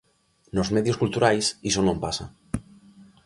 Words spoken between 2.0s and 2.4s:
pasa.